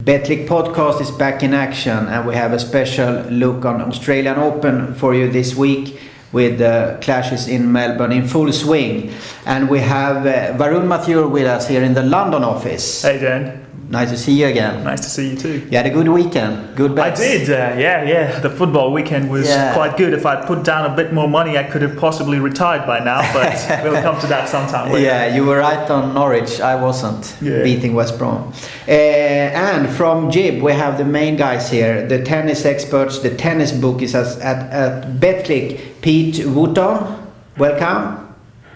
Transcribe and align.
Betclic 0.00 0.46
podcast 0.48 1.02
is 1.02 1.10
back 1.10 1.42
in 1.42 1.52
action 1.52 2.08
and 2.08 2.26
we 2.26 2.34
have 2.34 2.54
a 2.54 2.58
special 2.58 3.20
look 3.24 3.66
on 3.66 3.82
Australian 3.82 4.38
Open 4.38 4.94
for 4.94 5.14
you 5.14 5.28
this 5.30 5.54
week 5.54 6.00
with 6.32 6.56
the 6.56 6.98
clashes 7.02 7.46
in 7.46 7.70
Melbourne 7.70 8.10
in 8.10 8.26
full 8.26 8.50
swing. 8.50 9.12
And 9.44 9.68
we 9.68 9.80
have 9.80 10.24
uh, 10.24 10.56
Varun 10.56 10.86
Mathur 10.86 11.28
with 11.30 11.46
us 11.46 11.68
here 11.68 11.82
in 11.82 11.92
the 11.92 12.02
London 12.02 12.42
office. 12.42 13.02
Hey 13.02 13.18
Dan. 13.18 13.69
Nice 13.90 14.10
to 14.10 14.16
see 14.16 14.38
you 14.40 14.46
again. 14.46 14.84
Nice 14.84 15.00
to 15.00 15.10
see 15.10 15.30
you 15.30 15.36
too. 15.36 15.66
You 15.68 15.76
had 15.76 15.84
a 15.84 15.90
good 15.90 16.06
weekend. 16.08 16.76
Good 16.76 16.94
bets. 16.94 17.20
I 17.20 17.24
did. 17.24 17.50
Uh, 17.50 17.54
yeah, 17.76 18.04
yeah. 18.04 18.38
The 18.38 18.48
football 18.48 18.92
weekend 18.92 19.28
was 19.28 19.48
Yeah. 19.48 19.74
quite 19.74 19.96
good. 19.96 20.12
If 20.14 20.24
I 20.24 20.36
put 20.46 20.62
down 20.62 20.88
a 20.88 20.94
bit 20.94 21.12
more 21.12 21.28
money, 21.28 21.58
I 21.58 21.64
could 21.64 21.82
have 21.82 21.96
possibly 21.96 22.38
retired 22.38 22.86
by 22.86 23.00
now. 23.00 23.20
But 23.32 23.58
we'll 23.82 24.00
come 24.00 24.20
to 24.20 24.28
that 24.28 24.48
sometime. 24.48 24.92
later. 24.92 25.04
Yeah, 25.04 25.34
you 25.34 25.44
were 25.44 25.58
right 25.58 25.90
on 25.90 26.14
Norwich. 26.14 26.60
I 26.60 26.76
wasn't 26.76 27.34
Yeah. 27.42 27.64
beating 27.64 27.94
West 27.94 28.16
Brom. 28.16 28.52
Uh, 28.86 28.92
and 28.92 29.88
from 29.90 30.30
Gib, 30.30 30.62
we 30.62 30.70
have 30.72 30.96
the 30.96 31.04
main 31.04 31.34
guys 31.36 31.68
here, 31.68 32.06
the 32.06 32.22
tennis 32.22 32.64
experts, 32.64 33.18
the 33.18 33.30
tennis 33.34 33.72
bookies 33.72 34.14
at, 34.14 34.38
at, 34.40 34.72
at 34.72 35.14
Betclic. 35.18 35.80
Pete 36.00 36.46
Wooton, 36.46 37.18
welcome. 37.58 38.28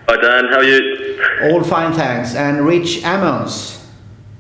Hi 0.08 0.16
Dan, 0.20 0.46
how 0.50 0.56
are 0.58 0.64
you? 0.64 1.20
All 1.52 1.62
fine, 1.62 1.92
thanks. 1.92 2.34
And 2.34 2.66
Rich 2.66 3.02
Ammons. 3.04 3.83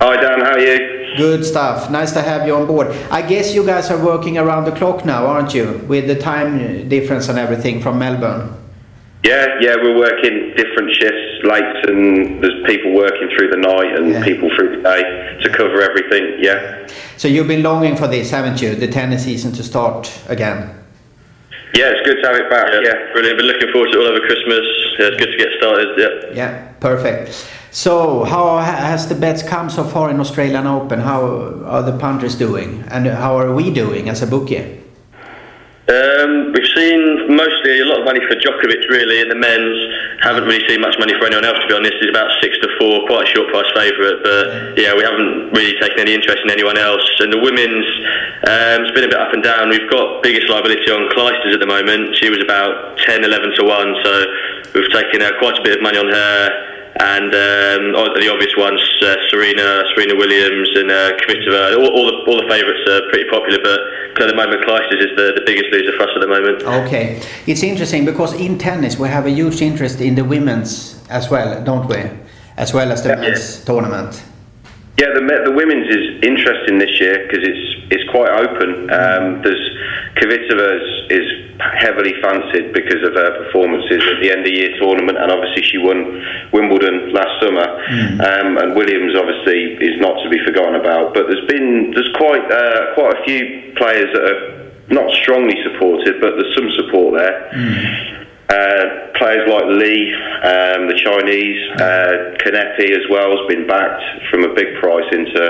Hi 0.00 0.16
Dan, 0.20 0.40
how 0.40 0.52
are 0.52 0.58
you? 0.58 1.16
Good 1.16 1.44
stuff. 1.44 1.90
Nice 1.90 2.12
to 2.12 2.22
have 2.22 2.46
you 2.46 2.54
on 2.56 2.66
board. 2.66 2.88
I 3.10 3.22
guess 3.22 3.54
you 3.54 3.64
guys 3.64 3.90
are 3.90 4.04
working 4.04 4.36
around 4.36 4.64
the 4.64 4.72
clock 4.72 5.04
now, 5.04 5.26
aren't 5.26 5.54
you? 5.54 5.84
With 5.88 6.08
the 6.08 6.16
time 6.16 6.88
difference 6.88 7.28
and 7.28 7.38
everything 7.38 7.80
from 7.80 7.98
Melbourne. 7.98 8.52
Yeah, 9.22 9.46
yeah, 9.60 9.76
we're 9.76 9.96
working 9.96 10.52
different 10.56 10.92
shifts, 10.96 11.44
late, 11.44 11.88
and 11.88 12.42
there's 12.42 12.66
people 12.66 12.92
working 12.92 13.30
through 13.36 13.48
the 13.50 13.56
night 13.56 13.96
and 13.96 14.10
Yeah. 14.12 14.24
people 14.24 14.50
through 14.54 14.76
the 14.76 14.82
day 14.82 15.38
to 15.42 15.48
cover 15.50 15.80
everything. 15.80 16.36
Yeah, 16.40 16.86
So 17.16 17.28
you've 17.28 17.48
been 17.48 17.62
longing 17.62 17.96
for 17.96 18.06
this, 18.08 18.30
haven't 18.32 18.60
you? 18.60 18.74
The 18.74 18.88
tennis 18.88 19.24
season 19.24 19.52
to 19.52 19.62
start 19.62 20.10
again. 20.28 20.68
yeah, 21.74 21.90
it's 21.94 22.06
good 22.06 22.20
to 22.22 22.26
have 22.28 22.36
it 22.36 22.50
back. 22.50 22.68
Yeah, 22.82 23.12
Brilliant. 23.12 23.38
Been 23.38 23.46
looking 23.46 23.72
forward 23.72 23.92
to 23.92 23.98
it 23.98 24.02
all 24.02 24.08
over 24.08 24.20
Christmas. 24.20 24.64
Yeah, 24.98 25.06
it's 25.06 25.16
good 25.16 25.32
to 25.32 25.38
get 25.38 25.48
started. 25.58 25.88
Yeah. 25.96 26.08
Yeah, 26.34 26.62
perfect. 26.80 27.46
So, 27.74 28.22
how 28.22 28.62
has 28.62 29.08
the 29.08 29.16
bets 29.16 29.42
come 29.42 29.68
so 29.68 29.82
far 29.82 30.08
in 30.08 30.20
Australian 30.20 30.64
Open? 30.64 31.00
How 31.00 31.58
are 31.66 31.82
the 31.82 31.98
punters 31.98 32.38
doing, 32.38 32.86
and 32.86 33.04
how 33.04 33.34
are 33.34 33.52
we 33.52 33.74
doing 33.74 34.08
as 34.08 34.22
a 34.22 34.28
bookie? 34.28 34.78
Um, 35.90 36.54
we've 36.54 36.70
seen 36.70 37.34
mostly 37.34 37.82
a 37.82 37.86
lot 37.90 37.98
of 37.98 38.04
money 38.06 38.22
for 38.30 38.38
Djokovic, 38.38 38.86
really, 38.94 39.22
and 39.22 39.28
the 39.28 39.34
men's 39.34 39.74
haven't 40.22 40.46
really 40.46 40.62
seen 40.70 40.82
much 40.86 40.94
money 41.02 41.18
for 41.18 41.26
anyone 41.26 41.44
else. 41.44 41.58
To 41.58 41.66
be 41.66 41.74
honest, 41.74 41.98
it's 41.98 42.14
about 42.14 42.30
six 42.40 42.54
to 42.62 42.70
four, 42.78 43.10
quite 43.10 43.26
a 43.26 43.30
short 43.34 43.50
price 43.50 43.66
favourite. 43.74 44.22
But 44.22 44.78
yeah, 44.78 44.94
we 44.94 45.02
haven't 45.02 45.50
really 45.50 45.74
taken 45.82 45.98
any 45.98 46.14
interest 46.14 46.46
in 46.46 46.54
anyone 46.54 46.78
else. 46.78 47.02
And 47.18 47.34
the 47.34 47.42
women's, 47.42 47.90
um, 48.46 48.86
it's 48.86 48.94
been 48.94 49.02
a 49.02 49.10
bit 49.10 49.18
up 49.18 49.34
and 49.34 49.42
down. 49.42 49.74
We've 49.74 49.90
got 49.90 50.22
biggest 50.22 50.46
liability 50.46 50.94
on 50.94 51.10
Clijsters 51.10 51.58
at 51.58 51.60
the 51.60 51.66
moment. 51.66 52.14
She 52.22 52.30
was 52.30 52.38
about 52.38 53.02
10, 53.02 53.26
11 53.26 53.58
to 53.58 53.62
one, 53.66 53.98
so 54.06 54.10
we've 54.78 54.94
taken 54.94 55.26
uh, 55.26 55.34
quite 55.42 55.58
a 55.58 55.62
bit 55.66 55.74
of 55.74 55.82
money 55.82 55.98
on 55.98 56.06
her. 56.06 56.70
And 57.00 57.34
um, 57.34 57.94
oh, 57.98 58.14
the 58.14 58.30
obvious 58.30 58.54
ones, 58.56 58.80
uh, 59.02 59.16
Serena, 59.28 59.82
Serena 59.94 60.14
Williams, 60.14 60.68
and 60.76 60.90
uh, 60.90 61.10
Kvitova. 61.18 61.76
All, 61.76 61.90
all 61.90 62.06
the 62.06 62.16
all 62.30 62.36
the 62.40 62.46
favourites 62.48 62.88
are 62.88 63.02
pretty 63.10 63.28
popular, 63.28 63.58
but 63.62 64.22
at 64.22 64.28
the 64.28 64.36
moment, 64.36 64.62
Clijsters 64.62 65.00
is 65.00 65.16
the, 65.16 65.32
the 65.34 65.42
biggest 65.44 65.66
loser 65.72 65.96
for 65.96 66.04
us 66.04 66.10
at 66.14 66.20
the 66.20 66.28
moment. 66.28 66.62
Okay, 66.62 67.20
it's 67.48 67.64
interesting 67.64 68.04
because 68.04 68.32
in 68.34 68.58
tennis 68.58 68.96
we 68.96 69.08
have 69.08 69.26
a 69.26 69.30
huge 69.30 69.60
interest 69.60 70.00
in 70.00 70.14
the 70.14 70.24
women's 70.24 71.02
as 71.10 71.28
well, 71.30 71.62
don't 71.64 71.88
we? 71.88 72.02
As 72.56 72.72
well 72.72 72.92
as 72.92 73.02
the 73.02 73.08
Yeah. 73.10 73.16
men's 73.16 73.64
tournament. 73.64 74.22
Yeah. 74.98 75.14
The 75.14 75.22
the 75.44 75.52
women's 75.52 75.88
is 75.88 76.22
interesting 76.22 76.78
this 76.78 77.00
year 77.00 77.26
because 77.26 77.46
it's 77.46 77.64
it's 77.90 78.10
quite 78.10 78.30
open. 78.30 78.90
Um, 78.90 79.42
there's 79.42 79.64
Kvitova 80.16 80.68
is, 80.78 80.88
is 81.10 81.28
heavily 81.60 82.14
fancied 82.22 82.72
because 82.72 83.02
of 83.02 83.14
her 83.14 83.44
performances 83.44 84.02
at 84.02 84.22
the 84.22 84.30
end 84.30 84.46
of 84.46 84.52
year 84.52 84.78
tournament, 84.78 85.18
and 85.18 85.30
obviously 85.30 85.62
she 85.62 85.78
won 85.78 86.22
Wimbledon 86.52 87.12
last 87.12 87.42
summer. 87.42 87.66
Um, 88.22 88.58
and 88.58 88.74
Williams 88.74 89.14
obviously 89.16 89.74
is 89.84 90.00
not 90.00 90.22
to 90.22 90.28
be 90.30 90.38
forgotten 90.44 90.76
about. 90.76 91.14
But 91.14 91.26
there's 91.28 91.46
been 91.46 91.92
there's 91.94 92.10
quite 92.16 92.46
uh, 92.50 92.94
quite 92.94 93.18
a 93.18 93.24
few 93.24 93.72
players 93.76 94.10
that 94.14 94.22
are 94.22 94.70
not 94.88 95.10
strongly 95.14 95.56
supported, 95.62 96.20
but 96.20 96.36
there's 96.36 96.54
some 96.54 96.70
support 96.76 97.18
there. 97.18 98.23
Uh, 98.54 99.10
players 99.18 99.48
like 99.50 99.66
Li, 99.66 100.14
um, 100.46 100.86
the 100.86 100.94
Chinese, 100.94 101.58
uh, 101.80 102.38
Kanepi 102.38 102.90
as 102.94 103.02
well 103.10 103.36
has 103.36 103.46
been 103.48 103.66
backed 103.66 104.02
from 104.30 104.44
a 104.44 104.54
big 104.54 104.78
price 104.78 105.06
into 105.10 105.42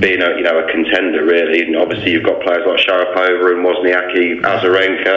being 0.00 0.20
a 0.20 0.36
you 0.36 0.42
know 0.42 0.58
a 0.58 0.70
contender 0.70 1.24
really. 1.24 1.62
And 1.62 1.76
obviously 1.76 2.12
you've 2.12 2.24
got 2.24 2.42
players 2.42 2.64
like 2.66 2.80
Sharapova 2.84 3.56
and 3.56 3.64
Wozniacki, 3.64 4.42
Azarenka. 4.42 5.16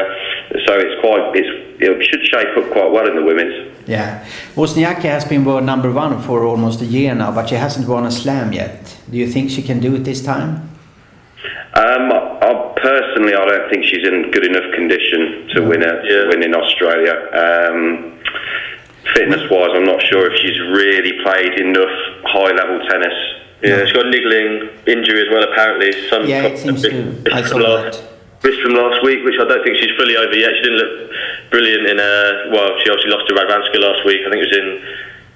So 0.66 0.80
it's 0.80 1.02
quite 1.02 1.36
it's 1.36 1.52
it 1.82 2.04
should 2.08 2.24
shape 2.26 2.56
up 2.58 2.72
quite 2.72 2.92
well 2.92 3.08
in 3.08 3.16
the 3.16 3.24
women's. 3.24 3.74
Yeah, 3.86 4.26
Wozniacki 4.56 5.10
has 5.16 5.26
been 5.26 5.44
world 5.44 5.66
number 5.66 5.92
one 5.92 6.22
for 6.22 6.46
almost 6.46 6.82
a 6.82 6.86
year 6.86 7.14
now, 7.14 7.32
but 7.32 7.50
she 7.50 7.56
hasn't 7.56 7.88
won 7.88 8.06
a 8.06 8.12
slam 8.12 8.54
yet. 8.54 8.98
Do 9.12 9.18
you 9.18 9.28
think 9.28 9.52
she 9.52 9.62
can 9.62 9.80
do 9.80 9.94
it 9.96 10.04
this 10.06 10.24
time? 10.24 10.75
Um, 11.76 12.08
I, 12.12 12.72
personally, 12.80 13.34
I 13.36 13.44
don't 13.46 13.70
think 13.70 13.84
she's 13.84 14.08
in 14.08 14.32
good 14.32 14.46
enough 14.46 14.74
condition 14.74 15.50
to 15.56 15.62
win 15.68 15.82
it. 15.84 15.98
Yeah. 16.08 16.28
Win 16.32 16.44
in 16.44 16.56
Australia. 16.56 17.16
Um, 17.36 18.20
fitness-wise, 19.14 19.72
I'm 19.76 19.84
not 19.84 20.02
sure 20.08 20.32
if 20.32 20.40
she's 20.40 20.60
really 20.72 21.20
played 21.24 21.60
enough 21.60 21.96
high-level 22.32 22.88
tennis. 22.88 23.14
Yeah, 23.62 23.84
she's 23.84 23.94
got 23.94 24.08
a 24.08 24.10
niggling 24.10 24.70
injury 24.88 25.28
as 25.28 25.30
well, 25.32 25.44
apparently. 25.44 25.92
Some 26.10 26.26
Yeah, 26.26 26.44
it 26.48 26.58
seems 26.58 26.82
to. 26.84 26.88
I 27.34 27.40
wrist 27.44 27.50
saw 27.52 27.60
from 27.60 27.64
last, 27.64 28.00
that. 28.00 28.44
wrist 28.44 28.62
from 28.62 28.74
last 28.76 29.04
week, 29.04 29.26
which 29.26 29.36
I 29.36 29.44
don't 29.48 29.64
think 29.64 29.76
she's 29.78 29.96
fully 29.98 30.16
over 30.16 30.36
yet. 30.36 30.52
She 30.56 30.64
didn't 30.64 30.80
look 30.80 31.12
brilliant 31.52 31.88
in. 31.92 32.00
a 32.00 32.52
well, 32.56 32.72
she 32.84 32.90
obviously 32.92 33.12
lost 33.12 33.28
to 33.28 33.34
Radwanska 33.36 33.80
last 33.84 34.06
week. 34.06 34.22
I 34.24 34.30
think 34.32 34.44
it 34.44 34.48
was 34.48 34.58
in 34.60 34.70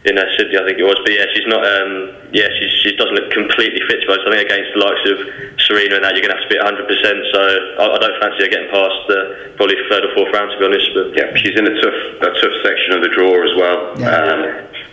in 0.05 0.17
uh, 0.17 0.23
Sydney. 0.37 0.55
I 0.55 0.63
think 0.63 0.79
it 0.79 0.87
was. 0.87 0.95
But 1.03 1.11
yeah, 1.11 1.27
she's 1.35 1.47
not. 1.47 1.59
Um, 1.59 2.15
yeah, 2.31 2.47
she 2.55 2.65
she 2.83 2.95
doesn't 2.95 3.15
look 3.15 3.31
completely 3.31 3.81
fit. 3.87 4.05
But 4.07 4.23
I 4.23 4.31
think 4.31 4.47
against 4.47 4.71
the 4.71 4.81
likes 4.83 5.03
of 5.11 5.17
Serena 5.67 5.99
and 5.99 6.03
that, 6.05 6.15
you're 6.15 6.23
going 6.23 6.35
to 6.35 6.39
have 6.39 6.47
to 6.47 6.53
be 6.53 6.59
100. 6.61 6.87
percent 6.87 7.19
So 7.33 7.39
I, 7.81 7.83
I 7.83 7.97
don't 7.99 8.17
fancy 8.23 8.47
her 8.47 8.51
getting 8.51 8.71
past 8.71 9.03
uh, 9.11 9.17
probably 9.59 9.75
third 9.91 10.07
or 10.07 10.11
fourth 10.15 10.31
round, 10.31 10.51
to 10.53 10.57
be 10.59 10.65
honest. 10.65 10.87
But 10.95 11.11
Yeah, 11.17 11.27
she's 11.35 11.57
in 11.57 11.67
a 11.67 11.75
tough, 11.75 11.99
a 12.23 12.31
tough 12.39 12.55
section 12.63 12.95
of 12.95 13.01
the 13.03 13.11
draw 13.11 13.33
as 13.43 13.53
well. 13.59 13.79
Yeah. 13.99 14.15
Um, 14.15 14.41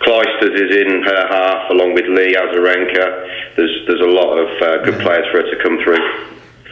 Clijsters 0.02 0.52
is 0.52 0.70
in 0.76 1.02
her 1.02 1.22
half, 1.28 1.70
along 1.70 1.94
with 1.94 2.04
Li 2.04 2.34
Azarenka. 2.34 3.56
There's 3.56 3.74
there's 3.86 4.02
a 4.02 4.12
lot 4.12 4.36
of 4.36 4.48
uh, 4.60 4.84
good 4.84 5.00
players 5.00 5.26
for 5.30 5.40
her 5.40 5.48
to 5.48 5.56
come 5.62 5.78
through. 5.82 6.02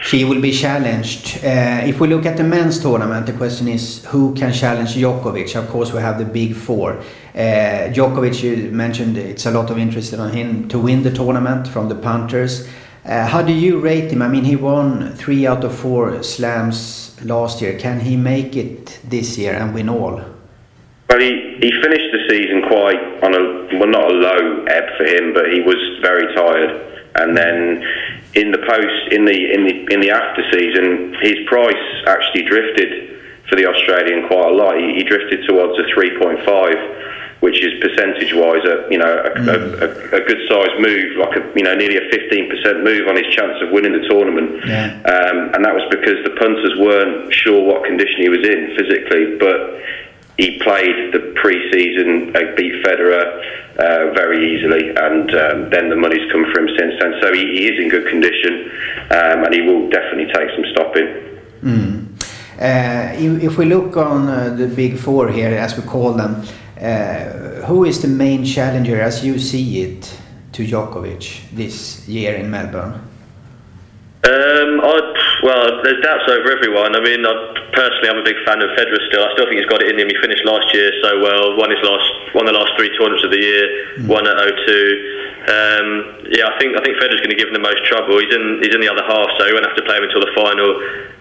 She 0.03 0.25
will 0.25 0.41
be 0.41 0.53
challenged. 0.53 1.39
Uh, 1.39 1.81
if 1.87 1.99
we 2.01 2.09
look 2.09 2.27
at 2.27 2.37
the 2.37 2.45
men's 2.45 2.79
tournament, 2.79 3.25
the 3.25 3.33
question 3.33 3.69
is 3.69 4.05
who 4.07 4.35
can 4.35 4.53
challenge 4.53 4.95
Djokovic? 4.95 5.57
Of 5.57 5.71
course, 5.71 5.93
we 5.93 6.01
have 6.01 6.19
the 6.19 6.27
big 6.27 6.55
four. 6.55 7.03
Uh, 7.35 7.91
Djokovic, 7.91 8.45
you 8.45 8.71
mentioned 8.71 9.17
it's 9.17 9.45
a 9.45 9.51
lot 9.51 9.69
of 9.69 9.77
interest 9.77 10.15
on 10.15 10.33
him 10.33 10.69
to 10.69 10.79
win 10.79 11.03
the 11.03 11.11
tournament 11.11 11.67
from 11.67 11.89
the 11.89 11.95
punters. 11.97 12.69
Uh, 13.05 13.27
how 13.27 13.43
do 13.43 13.53
you 13.53 13.81
rate 13.81 14.13
him? 14.13 14.23
I 14.23 14.29
mean, 14.29 14.45
he 14.45 14.55
won 14.55 15.13
three 15.15 15.45
out 15.45 15.65
of 15.65 15.75
four 15.75 16.23
slams 16.23 17.21
last 17.25 17.61
year. 17.61 17.77
Can 17.77 17.99
he 17.99 18.17
make 18.17 18.55
it 18.55 19.01
this 19.03 19.37
year 19.37 19.55
and 19.55 19.75
win 19.75 19.89
all? 19.89 20.23
Well, 21.11 21.21
he, 21.21 21.59
he 21.61 21.73
finished 21.83 22.13
the 22.13 22.25
season 22.31 22.63
quite 22.69 23.03
on 23.25 23.35
a 23.35 23.79
well, 23.79 23.89
not 23.89 24.11
a 24.11 24.15
low 24.15 24.65
ebb 24.67 24.97
for 24.97 25.05
him, 25.05 25.35
but 25.35 25.53
he 25.53 25.61
was 25.61 25.77
very 26.03 26.33
tired. 26.37 27.03
And 27.17 27.37
then 27.37 27.83
in 28.35 28.53
the 28.53 28.59
post, 28.59 29.13
in 29.13 29.25
the 29.25 29.53
in 29.53 29.65
the 29.65 29.93
in 29.93 30.01
the 30.01 30.11
after 30.11 30.43
season, 30.53 31.17
his 31.21 31.35
price 31.49 32.05
actually 32.07 32.45
drifted 32.45 33.14
for 33.49 33.57
the 33.57 33.67
Australian 33.67 34.27
quite 34.29 34.49
a 34.49 34.55
lot. 34.55 34.77
He, 34.79 34.95
he 34.95 35.03
drifted 35.05 35.47
towards 35.47 35.79
a 35.79 35.85
three 35.93 36.17
point 36.19 36.41
five, 36.45 36.77
which 37.41 37.61
is 37.63 37.73
percentage 37.81 38.33
wise 38.33 38.65
a 38.65 38.89
you 38.91 38.99
know 38.99 39.11
a, 39.11 39.31
a, 39.37 39.57
a, 39.85 39.89
a 40.17 40.23
good 40.25 40.41
size 40.49 40.73
move, 40.81 41.17
like 41.17 41.37
a 41.37 41.43
you 41.55 41.65
know 41.65 41.75
nearly 41.75 41.99
a 41.99 42.09
fifteen 42.11 42.49
percent 42.49 42.85
move 42.85 43.09
on 43.09 43.17
his 43.17 43.29
chance 43.35 43.61
of 43.63 43.71
winning 43.71 43.93
the 43.93 44.07
tournament. 44.09 44.65
Yeah. 44.67 44.97
Um, 45.05 45.53
and 45.55 45.65
that 45.65 45.75
was 45.75 45.85
because 45.91 46.25
the 46.25 46.35
punters 46.41 46.75
weren't 46.79 47.33
sure 47.33 47.63
what 47.63 47.85
condition 47.85 48.23
he 48.23 48.29
was 48.29 48.45
in 48.47 48.77
physically, 48.77 49.37
but 49.37 49.81
he 50.37 50.59
played 50.59 51.15
the 51.15 51.33
pre-season, 51.37 52.35
uh, 52.35 52.57
beat 52.57 52.85
Federer 52.85 53.23
uh, 53.79 54.13
very 54.15 54.57
easily, 54.57 54.91
and 54.91 55.31
um, 55.31 55.71
then 55.71 55.91
the 55.91 55.97
money's 55.97 56.27
come 56.33 56.45
for 56.53 56.61
him 56.61 56.69
since 56.77 56.95
then. 56.99 57.15
So 57.23 57.33
he, 57.33 57.41
he 57.55 57.69
is 57.69 57.79
in 57.79 57.89
good 57.89 58.09
condition, 58.09 58.69
um, 59.13 59.45
and 59.45 59.55
he 59.55 59.61
will 59.61 59.89
definitely 59.91 60.33
take 60.33 60.51
some 60.57 60.65
stopping. 60.73 61.07
Uh, 61.63 61.94
if 62.59 63.43
if 63.43 63.59
we 63.59 63.65
look 63.65 63.97
on 63.97 64.29
uh, 64.29 64.55
the 64.57 64.67
big 64.67 64.99
four 64.99 65.29
here, 65.29 65.55
as 65.59 65.77
we 65.77 65.83
call 65.83 66.13
them, 66.13 66.43
uh, 66.81 67.67
who 67.67 67.85
is 67.85 68.01
the 68.01 68.09
main 68.09 68.45
challenger 68.45 69.01
as 69.01 69.25
you 69.25 69.39
see 69.39 69.83
it 69.83 70.21
to 70.53 70.65
Djokovic 70.67 71.51
this 71.53 72.07
year 72.09 72.35
in 72.35 72.51
Melbourne? 72.51 73.01
Um, 74.25 74.81
I, 74.81 75.24
Well, 75.45 75.85
there's 75.85 76.01
doubts 76.01 76.25
over 76.25 76.49
everyone. 76.57 76.97
I 76.97 77.05
mean, 77.05 77.21
I, 77.21 77.33
personally, 77.77 78.09
I'm 78.09 78.17
a 78.17 78.25
big 78.25 78.41
fan 78.49 78.65
of 78.65 78.73
Federer 78.81 78.97
still. 79.13 79.29
I 79.29 79.29
still 79.37 79.45
think 79.45 79.61
he's 79.61 79.69
got 79.69 79.85
it 79.85 79.93
in 79.93 80.01
him. 80.01 80.09
He 80.09 80.17
finished 80.17 80.41
last 80.49 80.73
year 80.73 80.89
so 81.05 81.21
well. 81.21 81.53
Won 81.61 81.69
his 81.69 81.85
last, 81.85 82.09
won 82.33 82.49
the 82.49 82.57
last 82.57 82.73
three 82.81 82.89
tournaments 82.97 83.29
of 83.29 83.31
the 83.31 83.45
year. 83.45 83.65
Mm. 84.01 84.09
Won 84.09 84.25
at 84.25 84.41
0 84.41 85.21
um, 85.45 86.25
yeah, 86.33 86.49
I 86.49 86.57
think 86.57 86.73
I 86.73 86.81
think 86.81 86.97
Federer's 86.97 87.21
going 87.21 87.37
to 87.37 87.37
give 87.37 87.53
him 87.53 87.61
the 87.61 87.61
most 87.61 87.85
trouble. 87.85 88.17
He's 88.17 88.33
in 88.33 88.65
he's 88.65 88.73
in 88.73 88.81
the 88.81 88.89
other 88.89 89.05
half, 89.05 89.29
so 89.37 89.45
he 89.45 89.53
won't 89.53 89.69
have 89.69 89.77
to 89.77 89.85
play 89.85 90.01
him 90.01 90.09
until 90.09 90.25
the 90.25 90.33
final. 90.33 90.73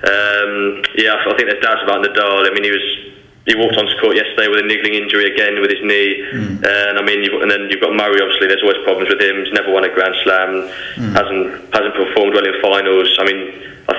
Um, 0.08 0.80
yeah, 0.96 1.20
I 1.20 1.36
think 1.36 1.52
there's 1.52 1.60
doubts 1.60 1.84
about 1.84 2.08
Nadal. 2.08 2.48
I 2.48 2.56
mean, 2.56 2.64
he 2.64 2.72
was 2.72 2.88
he 3.44 3.60
walked 3.60 3.76
onto 3.76 3.92
court 4.00 4.16
yesterday 4.16 4.48
with 4.48 4.64
a 4.64 4.68
niggling 4.68 4.96
injury 4.96 5.28
again 5.28 5.60
with 5.60 5.76
his 5.76 5.84
knee, 5.84 6.24
mm. 6.32 6.64
and 6.64 6.96
I 6.96 7.04
mean, 7.04 7.28
and 7.28 7.52
then 7.52 7.68
you've 7.68 7.84
got 7.84 7.92
Murray. 7.92 8.24
Obviously, 8.24 8.48
there's 8.48 8.64
always 8.64 8.80
problems 8.88 9.12
with 9.12 9.20
him. 9.20 9.44
He's 9.44 9.52
never 9.52 9.68
won 9.68 9.84
a 9.84 9.92
Grand 9.92 10.16
Slam. 10.24 10.72
Mm. 10.96 11.12
hasn't 11.12 11.76
hasn't 11.76 11.96
performed 12.00 12.32
well 12.32 12.48
in 12.48 12.56
finals. 12.64 13.12
I 13.20 13.28
mean, 13.28 13.52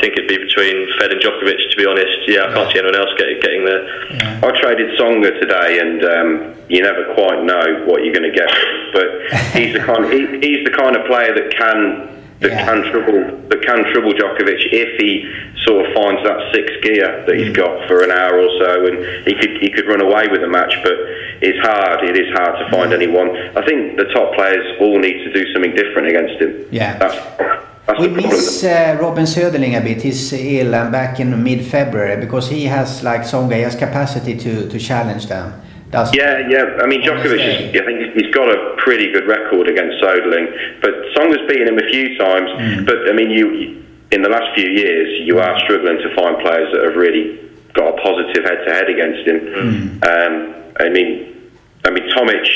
think 0.04 0.20
it'd 0.20 0.28
be 0.28 0.36
between 0.36 0.92
Fed 1.00 1.12
and 1.12 1.20
Djokovic. 1.20 1.56
To 1.56 1.76
be 1.80 1.86
honest, 1.86 2.28
yeah, 2.28 2.44
I 2.44 2.52
can't 2.52 2.68
see 2.72 2.78
anyone 2.78 2.96
else 3.00 3.08
get, 3.16 3.40
getting 3.40 3.64
there. 3.64 3.82
Yeah. 4.12 4.44
I 4.44 4.60
traded 4.60 4.92
Tsonga 5.00 5.40
today, 5.40 5.80
and 5.80 6.04
um, 6.04 6.28
you 6.68 6.82
never 6.82 7.14
quite 7.14 7.42
know 7.42 7.88
what 7.88 8.04
you're 8.04 8.12
going 8.12 8.28
to 8.28 8.36
get. 8.36 8.52
But 8.92 9.08
he's 9.56 9.72
the 9.72 9.80
kind 9.80 10.04
of, 10.04 10.10
he, 10.12 10.20
he's 10.44 10.62
the 10.68 10.76
kind 10.76 10.94
of 10.96 11.06
player 11.06 11.32
that 11.32 11.48
can 11.56 12.12
that 12.40 12.50
yeah. 12.50 12.66
can 12.66 12.82
trouble 12.92 13.48
that 13.48 13.62
can 13.64 13.80
trouble 13.94 14.12
Djokovic 14.12 14.60
if 14.68 15.00
he 15.00 15.24
sort 15.64 15.86
of 15.86 15.94
finds 15.94 16.20
that 16.28 16.52
sixth 16.52 16.82
gear 16.82 17.24
that 17.24 17.36
he's 17.36 17.56
got 17.56 17.88
for 17.88 18.04
an 18.04 18.10
hour 18.10 18.36
or 18.36 18.50
so, 18.60 18.84
and 18.84 19.24
he 19.24 19.32
could 19.32 19.56
he 19.62 19.70
could 19.70 19.88
run 19.88 20.02
away 20.02 20.28
with 20.28 20.42
the 20.42 20.48
match. 20.48 20.74
But 20.84 21.00
it's 21.40 21.64
hard. 21.64 22.04
It 22.04 22.20
is 22.20 22.28
hard 22.36 22.60
to 22.60 22.68
find 22.70 22.90
yeah. 22.90 23.00
anyone. 23.00 23.32
I 23.56 23.64
think 23.64 23.96
the 23.96 24.12
top 24.12 24.34
players 24.34 24.76
all 24.80 24.98
need 24.98 25.24
to 25.24 25.32
do 25.32 25.50
something 25.54 25.74
different 25.74 26.08
against 26.08 26.42
him. 26.42 26.68
Yeah. 26.70 26.98
That's, 26.98 27.16
that's 27.38 27.63
we 27.98 28.08
miss 28.08 28.64
uh, 28.64 28.96
Robin 29.00 29.24
Söderling 29.24 29.76
a 29.76 29.80
bit. 29.80 30.02
He's 30.02 30.32
ill 30.32 30.74
and 30.74 30.90
back 30.90 31.20
in 31.20 31.42
mid-February 31.42 32.20
because 32.20 32.48
he 32.48 32.64
has 32.64 33.02
like 33.02 33.22
Tsonga, 33.22 33.56
he 33.56 33.62
has 33.62 33.76
capacity 33.76 34.36
to, 34.38 34.68
to 34.68 34.78
challenge 34.78 35.26
them. 35.26 35.60
Does 35.90 36.14
yeah, 36.14 36.48
yeah. 36.48 36.78
I 36.82 36.86
mean, 36.86 37.02
Djokovic, 37.02 37.38
is, 37.38 37.80
I 37.80 37.84
think 37.84 38.14
he's 38.14 38.34
got 38.34 38.48
a 38.48 38.74
pretty 38.78 39.12
good 39.12 39.26
record 39.28 39.68
against 39.68 40.02
Söderling, 40.02 40.80
but 40.80 40.92
Tsonga's 41.14 41.46
beaten 41.48 41.68
him 41.68 41.78
a 41.78 41.88
few 41.88 42.18
times. 42.18 42.50
Mm. 42.50 42.86
But 42.86 43.08
I 43.08 43.12
mean, 43.12 43.30
you 43.30 43.84
in 44.10 44.22
the 44.22 44.28
last 44.28 44.54
few 44.54 44.68
years, 44.68 45.26
you 45.26 45.38
are 45.40 45.58
struggling 45.60 45.98
to 45.98 46.14
find 46.14 46.38
players 46.38 46.72
that 46.72 46.84
have 46.84 46.96
really 46.96 47.40
got 47.74 47.98
a 47.98 48.02
positive 48.02 48.44
head-to-head 48.44 48.88
against 48.88 49.28
him. 49.28 49.40
Mm. 49.40 50.04
Um, 50.06 50.54
I 50.80 50.88
mean, 50.88 51.50
I 51.84 51.90
mean, 51.90 52.08
Tomic 52.10 52.46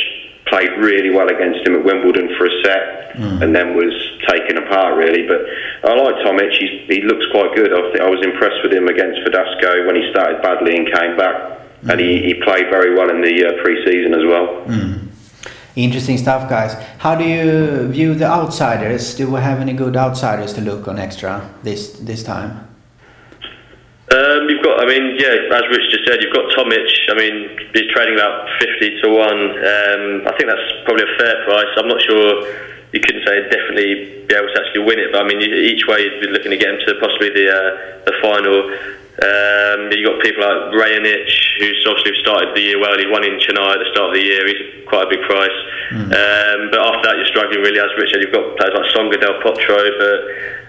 played 0.48 0.70
really 0.78 1.10
well 1.10 1.28
against 1.28 1.66
him 1.66 1.74
at 1.74 1.84
Wimbledon 1.84 2.28
for 2.36 2.46
a 2.46 2.54
set, 2.64 3.16
mm. 3.16 3.42
and 3.42 3.54
then 3.54 3.76
was 3.76 3.94
taken 4.28 4.58
apart 4.58 4.96
really. 4.96 5.26
But 5.26 5.40
I 5.84 5.94
like 5.94 6.16
Tomic; 6.24 6.50
He's, 6.58 6.88
he 6.88 7.02
looks 7.02 7.26
quite 7.30 7.54
good. 7.54 7.72
I 7.72 7.80
think 7.92 8.00
I 8.00 8.10
was 8.10 8.24
impressed 8.24 8.62
with 8.62 8.72
him 8.72 8.88
against 8.88 9.20
Verdasco 9.26 9.86
when 9.86 9.96
he 9.96 10.10
started 10.10 10.42
badly 10.42 10.76
and 10.76 10.86
came 10.86 11.16
back 11.16 11.58
mm. 11.82 11.90
and 11.90 12.00
he, 12.00 12.22
he 12.22 12.34
played 12.42 12.70
very 12.70 12.94
well 12.94 13.10
in 13.10 13.20
the 13.20 13.46
uh, 13.46 13.62
pre-season 13.62 14.14
as 14.14 14.24
well. 14.24 14.64
Mm. 14.66 15.08
Interesting 15.76 16.18
stuff, 16.18 16.48
guys. 16.50 16.74
How 16.98 17.14
do 17.14 17.24
you 17.24 17.86
view 17.88 18.14
the 18.14 18.26
outsiders? 18.26 19.14
Do 19.14 19.30
we 19.30 19.40
have 19.40 19.60
any 19.60 19.72
good 19.72 19.96
outsiders 19.96 20.52
to 20.54 20.60
look 20.60 20.88
on 20.88 20.98
extra 20.98 21.48
this 21.62 21.92
this 21.92 22.24
time? 22.24 22.67
You've 24.48 24.64
got, 24.64 24.80
I 24.80 24.86
mean, 24.88 25.16
yeah, 25.20 25.52
as 25.52 25.64
Rich 25.68 25.92
just 25.92 26.08
said, 26.08 26.22
you've 26.22 26.32
got 26.32 26.48
Tomic. 26.56 26.88
I 27.08 27.14
mean, 27.14 27.52
he's 27.72 27.92
trading 27.92 28.14
about 28.14 28.48
50 28.60 29.00
to 29.02 29.08
1. 29.08 29.12
Um, 29.12 30.02
I 30.24 30.32
think 30.36 30.48
that's 30.48 30.68
probably 30.84 31.04
a 31.04 31.12
fair 31.20 31.44
price. 31.44 31.68
I'm 31.76 31.88
not 31.88 32.00
sure 32.00 32.48
you 32.92 33.00
couldn't 33.00 33.26
say 33.28 33.44
definitely 33.52 34.24
be 34.24 34.32
able 34.32 34.48
to 34.48 34.56
actually 34.56 34.84
win 34.88 34.98
it, 34.98 35.12
but 35.12 35.20
I 35.20 35.28
mean, 35.28 35.44
each 35.44 35.84
way 35.86 36.00
you'd 36.00 36.20
be 36.24 36.32
looking 36.32 36.50
to 36.50 36.56
get 36.56 36.72
him 36.72 36.80
to 36.80 36.96
possibly 36.96 37.28
the, 37.28 37.46
uh, 37.52 37.68
the 38.08 38.14
final. 38.24 38.72
Um, 39.18 39.90
you've 39.90 40.06
got 40.06 40.22
people 40.22 40.46
like 40.46 40.72
Raonic, 40.72 41.28
who's 41.58 41.84
obviously 41.90 42.14
started 42.22 42.54
the 42.54 42.62
year 42.62 42.78
well. 42.78 42.96
He 42.96 43.04
won 43.10 43.24
in 43.24 43.36
Chennai 43.42 43.74
at 43.74 43.80
the 43.82 43.90
start 43.90 44.10
of 44.10 44.14
the 44.14 44.22
year. 44.22 44.46
He's 44.46 44.86
quite 44.86 45.04
a 45.04 45.10
big 45.10 45.22
price. 45.26 45.58
Mm. 45.90 46.08
Um, 46.14 46.60
but 46.70 46.80
after 46.80 47.07
struggling 47.28 47.60
really. 47.60 47.78
As 47.78 47.92
Rich 47.96 48.10
said, 48.12 48.20
you've 48.24 48.34
got 48.34 48.56
players 48.56 48.74
like 48.74 48.88
Tsonga 48.90 49.20
Del 49.20 49.36
Potro, 49.44 49.78
but 50.00 50.18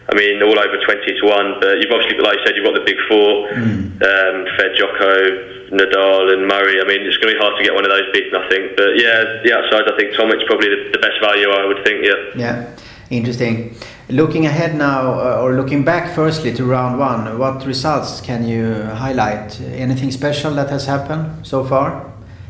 I 0.09 0.15
mean, 0.15 0.41
all 0.41 0.57
over 0.57 0.77
20 0.77 1.05
to 1.05 1.25
1. 1.25 1.59
But 1.61 1.79
you've 1.79 1.91
obviously, 1.91 2.17
like 2.19 2.37
you 2.37 2.43
said, 2.45 2.55
you've 2.55 2.65
got 2.65 2.75
the 2.75 2.85
big 2.85 2.99
four 3.07 3.47
mm. 3.53 3.93
um, 4.01 4.35
Fed, 4.57 4.73
Djoko, 4.73 5.69
Nadal, 5.69 6.33
and 6.33 6.47
Murray. 6.47 6.81
I 6.81 6.85
mean, 6.85 7.05
it's 7.05 7.17
going 7.17 7.33
to 7.33 7.37
be 7.37 7.41
hard 7.41 7.57
to 7.57 7.63
get 7.63 7.73
one 7.73 7.85
of 7.85 7.91
those 7.91 8.09
beaten, 8.11 8.33
I 8.33 8.49
think. 8.49 8.75
But 8.75 8.97
yeah, 8.97 9.41
the 9.45 9.53
outside, 9.53 9.85
I 9.85 9.95
think 9.97 10.17
Tomic's 10.17 10.43
probably 10.45 10.69
the, 10.69 10.97
the 10.97 10.99
best 10.99 11.21
value, 11.21 11.49
I 11.49 11.65
would 11.65 11.83
think, 11.85 12.05
yeah. 12.05 12.19
Yeah, 12.35 12.75
interesting. 13.09 13.75
Looking 14.09 14.47
ahead 14.47 14.75
now, 14.75 15.13
uh, 15.13 15.41
or 15.41 15.53
looking 15.53 15.83
back 15.83 16.15
firstly 16.15 16.53
to 16.55 16.65
round 16.65 16.97
one, 16.97 17.37
what 17.37 17.63
results 17.65 18.21
can 18.21 18.47
you 18.47 18.81
highlight? 18.83 19.61
Anything 19.61 20.09
special 20.09 20.55
that 20.55 20.69
has 20.71 20.87
happened 20.87 21.45
so 21.45 21.63
far? 21.63 22.08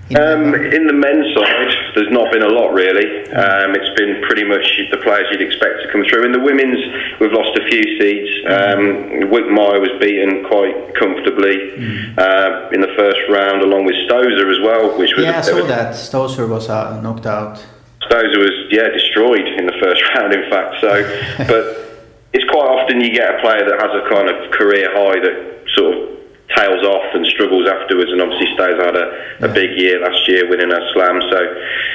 In, 0.10 0.18
um, 0.18 0.56
in 0.56 0.88
the 0.88 0.94
men's 0.94 1.30
side, 1.38 1.94
there's 1.94 2.10
not 2.10 2.32
been 2.34 2.42
a 2.42 2.50
lot 2.50 2.74
really. 2.74 3.30
Um, 3.30 3.76
it's 3.78 3.94
been 3.94 4.22
pretty 4.26 4.44
much 4.44 4.66
the 4.90 4.98
players 4.98 5.28
you'd 5.30 5.42
expect 5.42 5.86
to 5.86 5.92
come 5.92 6.04
through. 6.10 6.26
In 6.26 6.32
the 6.32 6.40
women's, 6.40 6.82
we've 7.20 7.32
lost 7.32 7.54
a 7.58 7.64
few 7.70 7.84
seeds. 8.02 8.30
Um, 8.50 9.30
Wickmeyer 9.30 9.78
was 9.78 9.94
beaten 10.02 10.46
quite 10.50 10.96
comfortably 10.96 11.78
mm. 11.78 12.18
uh, 12.18 12.70
in 12.74 12.82
the 12.82 12.90
first 12.98 13.20
round, 13.30 13.62
along 13.62 13.86
with 13.86 13.96
Stosur 14.10 14.50
as 14.50 14.60
well, 14.66 14.98
which 14.98 15.14
was 15.16 15.26
yeah, 15.26 15.40
I 15.40 15.42
saw 15.42 15.64
that 15.66 15.94
Stosur 15.94 16.50
was 16.50 16.70
uh, 16.70 17.00
knocked 17.02 17.28
out. 17.28 17.64
Stosur 18.10 18.42
was 18.42 18.56
yeah 18.72 18.90
destroyed 18.90 19.46
in 19.46 19.68
the 19.68 19.78
first 19.78 20.02
round, 20.16 20.34
in 20.34 20.50
fact. 20.50 20.82
So, 20.82 21.46
but 21.46 22.10
it's 22.34 22.50
quite 22.50 22.66
often 22.66 23.02
you 23.02 23.14
get 23.14 23.36
a 23.36 23.42
player 23.42 23.62
that 23.62 23.78
has 23.78 23.94
a 23.94 24.10
kind 24.10 24.30
of 24.30 24.52
career 24.52 24.90
high 24.90 25.20
that 25.22 25.66
sort 25.78 25.94
of 25.94 26.19
tails 26.56 26.84
off 26.86 27.06
and 27.14 27.26
struggles 27.28 27.68
afterwards. 27.70 28.12
And 28.12 28.22
obviously, 28.22 28.50
Stays 28.54 28.78
had 28.82 28.96
a, 28.96 29.08
a 29.46 29.50
big 29.50 29.78
year 29.78 30.02
last 30.02 30.28
year, 30.28 30.50
winning 30.50 30.72
a 30.72 30.82
slam. 30.94 31.22
So 31.30 31.38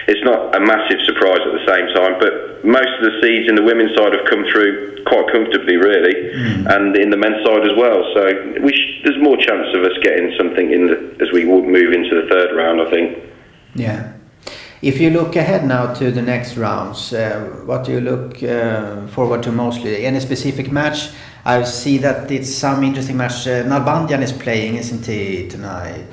it's 0.08 0.24
not 0.24 0.54
a 0.54 0.60
massive 0.60 1.00
surprise 1.06 1.42
at 1.42 1.52
the 1.52 1.64
same 1.66 1.86
time. 1.94 2.18
But 2.20 2.64
most 2.64 2.90
of 2.98 3.02
the 3.04 3.14
seeds 3.22 3.48
in 3.48 3.54
the 3.54 3.62
women's 3.62 3.94
side 3.96 4.12
have 4.14 4.26
come 4.26 4.44
through 4.52 5.04
quite 5.06 5.26
comfortably, 5.30 5.76
really, 5.76 6.14
mm. 6.14 6.74
and 6.74 6.96
in 6.96 7.10
the 7.10 7.16
men's 7.16 7.44
side 7.44 7.64
as 7.66 7.76
well. 7.76 8.02
So 8.14 8.22
we 8.62 8.72
sh- 8.72 9.02
there's 9.04 9.20
more 9.22 9.36
chance 9.36 9.68
of 9.76 9.84
us 9.84 9.96
getting 10.02 10.32
something 10.38 10.72
in 10.72 10.86
the, 10.86 11.16
as 11.20 11.30
we 11.32 11.44
move 11.44 11.92
into 11.92 12.14
the 12.20 12.26
third 12.30 12.56
round, 12.56 12.80
I 12.80 12.90
think. 12.90 13.18
Yeah. 13.74 14.12
If 14.82 15.00
you 15.00 15.10
look 15.10 15.34
ahead 15.36 15.66
now 15.66 15.94
to 15.94 16.10
the 16.10 16.22
next 16.22 16.56
rounds, 16.56 17.12
uh, 17.12 17.40
what 17.64 17.84
do 17.84 17.92
you 17.92 18.00
look 18.00 18.42
uh, 18.42 19.06
forward 19.08 19.42
to 19.44 19.52
mostly? 19.52 20.04
Any 20.04 20.20
specific 20.20 20.70
match? 20.70 21.10
I 21.44 21.62
see 21.64 21.98
that 21.98 22.30
it's 22.30 22.54
some 22.54 22.82
interesting 22.82 23.18
match. 23.18 23.46
Uh, 23.46 23.64
Nalbandian 23.64 24.22
is 24.22 24.32
playing, 24.32 24.76
isn't 24.76 25.04
he, 25.04 25.46
tonight? 25.46 26.06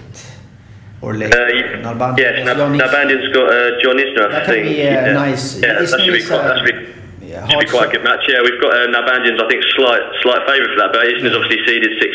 Or 1.01 1.15
later? 1.15 1.39
Uh, 1.39 1.87
Nalbandian. 1.87 2.19
Yes, 2.19 2.47
Nalbandian's 2.47 3.33
got 3.33 3.47
uh, 3.47 3.79
John 3.79 3.95
Isner, 3.95 4.27
I 4.27 4.45
think. 4.45 4.67
That 4.67 5.05
be 5.05 5.09
uh, 5.09 5.13
nice. 5.13 5.55
Yeah, 5.59 5.79
that 5.79 5.87
should 5.87 6.13
be 6.13 6.25
quite. 6.25 6.43
That 6.43 6.57
should 6.59 6.67
be 6.67 6.91
yeah, 7.31 7.47
should 7.47 7.63
be 7.63 7.71
quite 7.71 7.87
a 7.87 7.91
good 7.95 8.03
match. 8.03 8.27
Yeah, 8.27 8.43
we've 8.43 8.59
got 8.59 8.75
uh, 8.75 8.91
Nalbandian's, 8.91 9.39
I 9.39 9.47
think, 9.47 9.63
slight 9.71 10.03
slight 10.19 10.43
favourite 10.51 10.67
for 10.75 10.79
that, 10.83 10.91
but 10.91 11.07
Isner's 11.07 11.31
obviously 11.31 11.63
seeded 11.63 11.95
60. 11.95 12.11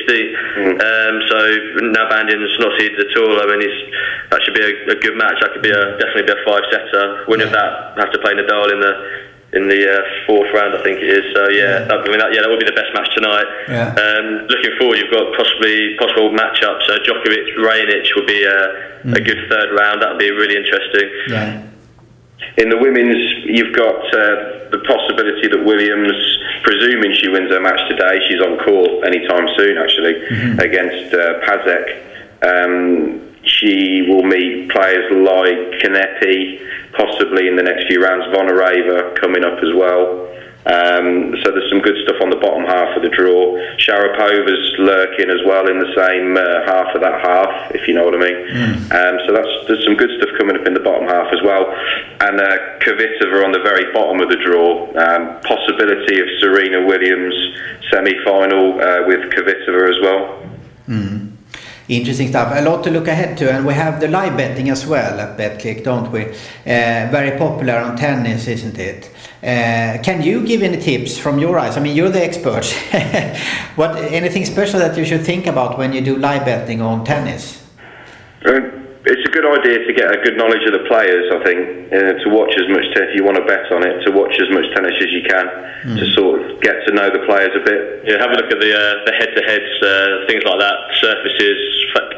Mm. 0.60 0.76
Um, 0.76 1.14
so 1.24 1.36
Nalbandian's 1.88 2.52
not 2.60 2.76
seeded 2.76 3.00
at 3.00 3.16
all. 3.16 3.40
I 3.40 3.48
mean, 3.48 3.64
he's, 3.64 3.80
that 4.28 4.44
should 4.44 4.52
be 4.52 4.60
a, 4.60 4.92
a, 4.92 4.96
good 5.00 5.16
match. 5.16 5.40
That 5.40 5.56
could 5.56 5.64
be 5.64 5.72
a 5.72 5.96
definitely 5.96 6.28
be 6.28 6.36
a 6.36 6.44
five 6.44 6.68
setter. 6.68 7.24
Winner 7.32 7.48
yeah. 7.48 7.56
of 7.56 7.96
that 7.96 7.96
have 7.96 8.12
to 8.12 8.20
play 8.20 8.36
Nadal 8.36 8.76
in 8.76 8.80
the 8.84 8.92
in 9.52 9.68
the 9.68 9.80
uh, 9.86 10.02
fourth 10.26 10.52
round, 10.52 10.74
I 10.74 10.82
think 10.82 10.98
it 10.98 11.08
is. 11.08 11.24
So 11.34 11.48
yeah, 11.48 11.56
yeah. 11.56 11.78
That, 11.86 11.98
I 12.02 12.08
mean, 12.10 12.18
that, 12.18 12.34
yeah, 12.34 12.42
that 12.42 12.50
would 12.50 12.58
be 12.58 12.66
the 12.66 12.76
best 12.76 12.90
match 12.94 13.08
tonight. 13.14 13.46
Yeah. 13.68 13.94
Um, 13.94 14.26
looking 14.50 14.74
forward, 14.78 14.98
you've 14.98 15.14
got 15.14 15.32
possibly 15.38 15.96
possible 15.96 16.34
matchups. 16.34 16.84
Uh, 16.90 16.98
Djokovic, 17.06 17.54
Raonic 17.62 18.06
would 18.16 18.26
be 18.26 18.42
a, 18.42 18.60
mm. 19.06 19.16
a 19.16 19.20
good 19.20 19.38
third 19.48 19.70
round. 19.78 20.02
That 20.02 20.18
would 20.18 20.22
be 20.22 20.30
really 20.30 20.56
interesting. 20.56 21.06
Yeah. 21.28 21.62
In 22.58 22.68
the 22.68 22.76
women's, 22.76 23.22
you've 23.46 23.74
got 23.74 23.96
uh, 24.12 24.68
the 24.72 24.82
possibility 24.86 25.48
that 25.48 25.62
Williams, 25.64 26.16
presuming 26.62 27.14
she 27.14 27.28
wins 27.28 27.50
her 27.50 27.60
match 27.60 27.80
today, 27.88 28.20
she's 28.28 28.40
on 28.40 28.58
court 28.64 29.04
anytime 29.06 29.46
soon, 29.56 29.78
actually, 29.78 30.14
mm-hmm. 30.14 30.60
against 30.60 31.14
uh, 31.14 31.40
Paszek. 31.44 32.02
Um, 32.42 33.35
she 33.56 34.02
will 34.08 34.22
meet 34.22 34.70
players 34.70 35.10
like 35.12 35.80
Kanepi, 35.80 36.60
possibly 36.92 37.48
in 37.48 37.56
the 37.56 37.62
next 37.62 37.86
few 37.86 38.02
rounds, 38.02 38.24
Zvonareva 38.26 39.18
coming 39.20 39.44
up 39.44 39.58
as 39.58 39.72
well. 39.74 40.26
Um, 40.66 41.30
so 41.44 41.54
there's 41.54 41.70
some 41.70 41.78
good 41.78 41.94
stuff 42.02 42.18
on 42.20 42.28
the 42.28 42.42
bottom 42.42 42.66
half 42.66 42.96
of 42.96 43.02
the 43.02 43.08
draw. 43.08 43.54
Sharapova's 43.78 44.74
lurking 44.82 45.30
as 45.30 45.38
well 45.46 45.70
in 45.70 45.78
the 45.78 45.94
same 45.94 46.34
uh, 46.34 46.66
half 46.66 46.90
of 46.90 47.00
that 47.02 47.22
half, 47.22 47.70
if 47.70 47.86
you 47.86 47.94
know 47.94 48.04
what 48.04 48.18
I 48.18 48.18
mean. 48.18 48.34
Mm. 48.50 48.74
Um, 48.90 49.14
so 49.26 49.32
that's 49.32 49.54
there's 49.68 49.84
some 49.86 49.94
good 49.94 50.10
stuff 50.18 50.34
coming 50.36 50.58
up 50.58 50.66
in 50.66 50.74
the 50.74 50.82
bottom 50.82 51.06
half 51.06 51.32
as 51.32 51.38
well. 51.46 51.70
And 52.18 52.40
uh, 52.40 52.82
Kvitova 52.82 53.44
on 53.46 53.52
the 53.52 53.62
very 53.62 53.92
bottom 53.94 54.18
of 54.18 54.28
the 54.28 54.42
draw. 54.42 54.90
Um, 54.98 55.38
possibility 55.46 56.18
of 56.18 56.26
Serena 56.42 56.84
Williams 56.84 57.34
semi-final 57.94 58.82
uh, 58.82 59.06
with 59.06 59.22
Kvitova 59.30 59.86
as 59.86 60.00
well. 60.02 60.50
Mm. 60.88 61.35
Interesting 61.88 62.28
stuff. 62.28 62.52
A 62.52 62.62
lot 62.62 62.82
to 62.84 62.90
look 62.90 63.06
ahead 63.06 63.38
to, 63.38 63.52
and 63.52 63.64
we 63.64 63.72
have 63.72 64.00
the 64.00 64.08
live 64.08 64.36
betting 64.36 64.70
as 64.70 64.84
well 64.84 65.20
at 65.20 65.38
Betclic, 65.38 65.84
don't 65.84 66.10
we? 66.10 66.24
Uh, 66.26 66.34
very 67.12 67.38
popular 67.38 67.74
on 67.78 67.96
tennis, 67.96 68.48
isn't 68.48 68.76
it? 68.76 69.08
Uh, 69.40 70.02
can 70.02 70.20
you 70.20 70.44
give 70.44 70.62
any 70.62 70.78
tips 70.78 71.16
from 71.16 71.38
your 71.38 71.58
eyes? 71.60 71.76
I 71.76 71.80
mean, 71.80 71.94
you're 71.94 72.08
the 72.08 72.24
expert. 72.24 72.66
what 73.76 73.96
anything 73.96 74.44
special 74.44 74.80
that 74.80 74.96
you 74.96 75.04
should 75.04 75.24
think 75.24 75.46
about 75.46 75.78
when 75.78 75.92
you 75.92 76.00
do 76.00 76.16
live 76.16 76.44
betting 76.44 76.80
on 76.80 77.04
tennis? 77.04 77.62
Um, 78.44 78.75
it's 79.06 79.22
a 79.22 79.30
good 79.30 79.46
idea 79.46 79.86
to 79.86 79.92
get 79.94 80.10
a 80.10 80.18
good 80.18 80.34
knowledge 80.34 80.66
of 80.66 80.74
the 80.74 80.82
players. 80.90 81.30
I 81.30 81.38
think 81.46 81.94
uh, 81.94 82.18
to 82.18 82.28
watch 82.34 82.50
as 82.58 82.66
much 82.66 82.82
tennis 82.90 83.14
if 83.14 83.16
you 83.16 83.22
want 83.22 83.38
to 83.38 83.46
bet 83.46 83.70
on 83.70 83.86
it, 83.86 84.02
to 84.02 84.10
watch 84.10 84.34
as 84.42 84.50
much 84.50 84.66
tennis 84.74 84.98
as 84.98 85.10
you 85.14 85.22
can, 85.22 85.46
mm. 85.86 85.94
to 85.94 86.04
sort 86.18 86.42
of 86.42 86.58
get 86.58 86.82
to 86.86 86.90
know 86.90 87.06
the 87.06 87.22
players 87.22 87.54
a 87.54 87.62
bit. 87.62 88.02
Yeah, 88.02 88.18
have 88.18 88.34
a 88.34 88.38
look 88.42 88.50
at 88.50 88.58
the 88.58 88.72
uh, 88.74 89.06
the 89.06 89.14
head-to-heads, 89.14 89.72
uh, 89.78 90.26
things 90.26 90.42
like 90.42 90.58
that, 90.58 90.76
surfaces, 90.98 91.58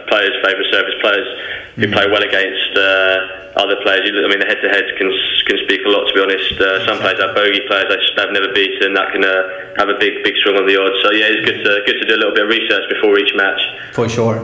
players' 0.08 0.32
favourite 0.40 0.68
surface 0.72 0.96
players 1.04 1.28
who 1.76 1.84
mm. 1.84 1.92
play 1.92 2.08
well 2.08 2.24
against 2.24 2.72
uh, 2.72 3.60
other 3.60 3.76
players. 3.84 4.08
I 4.08 4.24
mean, 4.32 4.40
the 4.40 4.48
head-to-heads 4.48 4.96
can 4.96 5.12
can 5.44 5.60
speak 5.68 5.84
a 5.84 5.92
lot. 5.92 6.08
To 6.08 6.12
be 6.16 6.24
honest, 6.24 6.56
uh, 6.56 6.88
some 6.88 7.04
players 7.04 7.20
have 7.20 7.36
bogey 7.36 7.68
players 7.68 7.92
they've 8.16 8.32
never 8.32 8.48
beaten. 8.56 8.96
That 8.96 9.12
can 9.12 9.28
uh, 9.28 9.76
have 9.76 9.92
a 9.92 10.00
big 10.00 10.24
big 10.24 10.40
swing 10.40 10.56
on 10.56 10.64
the 10.64 10.80
odds. 10.80 10.96
So 11.04 11.12
yeah, 11.12 11.28
it's 11.36 11.44
good 11.44 11.60
to 11.68 11.84
good 11.84 12.00
to 12.00 12.06
do 12.08 12.16
a 12.16 12.20
little 12.24 12.32
bit 12.32 12.48
of 12.48 12.50
research 12.50 12.88
before 12.88 13.20
each 13.20 13.36
match. 13.36 13.60
For 13.92 14.08
sure 14.08 14.40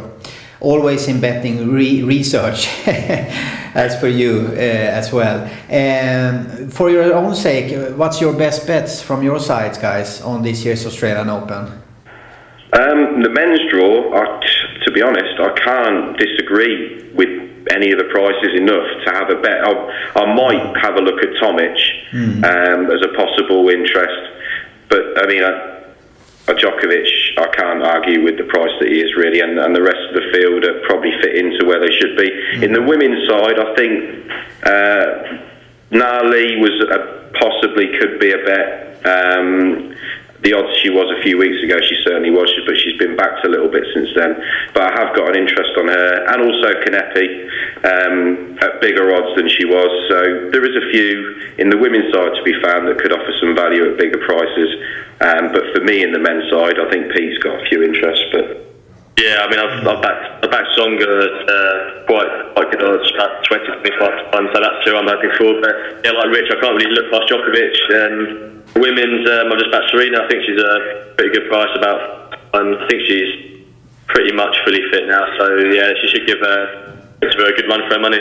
always 0.60 1.08
in 1.08 1.20
betting 1.20 1.70
re 1.70 2.02
research 2.02 2.68
as 3.74 3.98
for 4.00 4.08
you 4.08 4.48
uh, 4.52 5.00
as 5.00 5.12
well. 5.12 5.44
Um, 5.70 6.70
for 6.70 6.90
your 6.90 7.12
own 7.14 7.34
sake, 7.34 7.96
what's 7.96 8.20
your 8.20 8.32
best 8.32 8.66
bets 8.66 9.02
from 9.02 9.22
your 9.22 9.40
sides, 9.40 9.78
guys, 9.78 10.20
on 10.22 10.42
this 10.42 10.64
year's 10.64 10.86
Australian 10.86 11.28
Open? 11.28 11.82
Um, 12.72 13.22
the 13.22 13.30
men's 13.30 13.60
draw, 13.70 14.14
I, 14.14 14.40
to 14.84 14.90
be 14.90 15.02
honest, 15.02 15.38
I 15.38 15.52
can't 15.54 16.18
disagree 16.18 17.12
with 17.14 17.44
any 17.70 17.92
of 17.92 17.98
the 17.98 18.04
prices 18.10 18.52
enough 18.56 18.86
to 19.04 19.10
have 19.14 19.30
a 19.30 19.40
bet. 19.40 19.64
I, 19.64 19.70
I 20.16 20.34
might 20.34 20.76
have 20.82 20.96
a 20.96 21.00
look 21.00 21.22
at 21.22 21.30
Tomic 21.40 21.76
mm. 22.10 22.44
um, 22.44 22.90
as 22.90 23.00
a 23.02 23.14
possible 23.16 23.68
interest, 23.68 24.32
but 24.88 25.02
I 25.22 25.26
mean, 25.26 25.42
a 25.42 26.52
Djokovic, 26.52 27.08
I 27.38 27.48
can't 27.48 27.82
argue 27.82 28.22
with 28.22 28.36
the 28.38 28.44
price 28.44 28.72
that 28.80 28.88
he 28.88 29.00
is 29.00 29.14
really, 29.16 29.40
and, 29.40 29.58
and 29.58 29.74
the 29.74 29.82
rest 29.82 29.98
of 30.08 30.14
the 30.14 30.30
field 30.32 30.64
probably 30.84 31.12
fit 31.22 31.36
into 31.36 31.66
where 31.66 31.80
they 31.80 31.92
should 31.92 32.16
be. 32.16 32.30
Mm. 32.30 32.62
In 32.64 32.72
the 32.72 32.82
women's 32.82 33.28
side, 33.28 33.58
I 33.58 33.74
think 33.74 34.30
uh, 34.62 35.44
Na 35.90 36.22
Li 36.22 36.56
was 36.60 36.74
a, 36.90 37.30
possibly 37.38 37.96
could 37.98 38.18
be 38.20 38.32
a 38.32 38.38
bet. 38.38 39.06
Um, 39.06 39.94
the 40.44 40.52
odds 40.52 40.76
she 40.84 40.92
was 40.92 41.08
a 41.08 41.20
few 41.24 41.40
weeks 41.40 41.56
ago, 41.64 41.80
she 41.80 41.96
certainly 42.04 42.30
was, 42.30 42.52
but 42.68 42.76
she's 42.76 43.00
been 43.00 43.16
backed 43.16 43.44
a 43.46 43.50
little 43.50 43.72
bit 43.72 43.82
since 43.96 44.12
then. 44.14 44.36
But 44.76 44.92
I 44.92 44.92
have 45.00 45.16
got 45.16 45.32
an 45.32 45.36
interest 45.40 45.72
on 45.80 45.88
her, 45.88 46.08
and 46.28 46.38
also 46.44 46.68
Kanepi 46.84 47.28
um, 47.88 48.58
at 48.60 48.80
bigger 48.84 49.08
odds 49.16 49.34
than 49.40 49.48
she 49.48 49.64
was. 49.64 49.88
So 50.12 50.52
there 50.52 50.64
is 50.68 50.76
a 50.76 50.86
few 50.92 51.56
in 51.56 51.72
the 51.72 51.80
women's 51.80 52.12
side 52.12 52.36
to 52.36 52.42
be 52.44 52.54
found 52.60 52.86
that 52.86 53.00
could 53.00 53.12
offer 53.12 53.32
some 53.40 53.56
value 53.56 53.88
at 53.88 53.96
bigger 53.96 54.20
prices. 54.20 54.70
Um, 55.24 55.52
but 55.56 55.64
for 55.72 55.80
me, 55.80 56.04
in 56.04 56.12
the 56.12 56.20
men's 56.20 56.44
side, 56.52 56.76
I 56.76 56.92
think 56.92 57.10
Pete's 57.16 57.40
got 57.42 57.64
a 57.64 57.64
few 57.66 57.82
interests, 57.82 58.24
but. 58.30 58.73
Yeah, 59.18 59.46
I 59.46 59.50
mean, 59.50 59.60
I've, 59.62 59.86
I've 59.86 60.02
backed, 60.02 60.44
I've 60.44 60.50
backed 60.50 60.74
Tsonga 60.74 61.06
at 61.06 61.36
uh, 61.46 62.06
quite, 62.06 62.30
quite 62.54 62.70
good 62.74 62.82
odds, 62.82 63.06
about 63.14 63.44
20, 63.46 63.66
25 63.86 63.86
to 63.86 64.24
1, 64.34 64.50
so 64.52 64.58
that's 64.58 64.80
who 64.84 64.96
I'm 64.96 65.06
hoping 65.06 65.30
for. 65.38 65.54
But 65.62 66.02
yeah, 66.02 66.18
like 66.18 66.34
Rich, 66.34 66.50
I 66.50 66.58
can't 66.58 66.74
really 66.74 66.90
look 66.90 67.10
past 67.14 67.30
Djokovic. 67.30 67.74
Um, 67.94 68.62
women's, 68.74 69.22
um, 69.30 69.54
I've 69.54 69.58
just 69.62 69.70
backed 69.70 69.90
Serena. 69.94 70.18
I 70.18 70.26
think 70.26 70.42
she's 70.42 70.58
a 70.58 71.14
pretty 71.14 71.30
good 71.30 71.46
price. 71.46 71.70
About, 71.78 72.34
um, 72.58 72.74
I 72.74 72.86
think 72.90 73.06
she's 73.06 73.62
pretty 74.10 74.34
much 74.34 74.56
fully 74.66 74.82
fit 74.90 75.06
now. 75.06 75.24
So 75.38 75.62
yeah, 75.70 75.94
she 76.02 76.08
should 76.10 76.26
give 76.26 76.42
a, 76.42 76.98
a 77.22 77.26
very 77.38 77.54
good 77.54 77.70
run 77.70 77.86
for 77.86 77.94
her 77.94 78.02
money. 78.02 78.20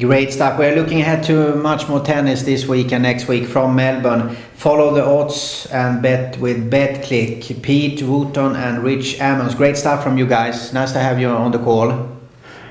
Great 0.00 0.32
stuff. 0.32 0.58
We're 0.58 0.74
looking 0.74 1.02
ahead 1.02 1.24
to 1.24 1.54
much 1.56 1.86
more 1.86 2.00
tennis 2.00 2.42
this 2.42 2.66
week 2.66 2.90
and 2.90 3.02
next 3.02 3.28
week 3.28 3.46
from 3.46 3.76
Melbourne. 3.76 4.34
Follow 4.54 4.94
the 4.94 5.04
odds 5.04 5.66
and 5.70 6.00
bet 6.00 6.38
with 6.38 6.70
Betclic. 6.70 7.60
Pete 7.62 8.00
Wooton 8.00 8.56
and 8.56 8.82
Rich 8.82 9.18
Ammons. 9.18 9.54
Great 9.54 9.76
stuff 9.76 10.02
from 10.02 10.16
you 10.16 10.26
guys. 10.26 10.72
Nice 10.72 10.92
to 10.92 11.00
have 11.00 11.20
you 11.20 11.28
on 11.28 11.50
the 11.52 11.58
call. 11.58 11.90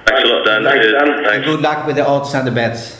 Thanks 0.07 0.23
a 0.23 0.33
lot, 0.33 0.45
Dan. 0.45 0.63
Thanks, 0.63 0.87
Dan. 0.87 1.23
Thanks. 1.23 1.45
Good 1.45 1.61
luck 1.61 1.85
with 1.85 1.97
the 1.97 2.07
odds 2.07 2.33
and 2.33 2.47
the 2.47 2.51
bets. 2.51 2.98